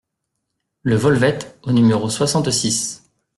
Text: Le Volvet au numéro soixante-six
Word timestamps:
Le 0.81 0.95
Volvet 0.95 1.37
au 1.61 1.71
numéro 1.73 2.09
soixante-six 2.09 3.03